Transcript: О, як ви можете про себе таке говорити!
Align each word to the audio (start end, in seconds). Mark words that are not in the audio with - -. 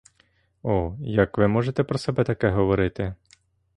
О, 0.63 0.95
як 0.99 1.37
ви 1.37 1.47
можете 1.47 1.83
про 1.83 1.97
себе 1.99 2.23
таке 2.23 2.49
говорити! 2.49 3.15